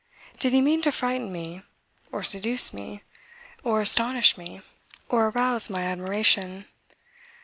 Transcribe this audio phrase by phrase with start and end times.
[0.39, 1.61] Did he mean to frighten me?
[2.11, 3.03] Or seduce me?
[3.63, 4.63] Or astonish me?
[5.09, 6.65] Or arouse my admiration?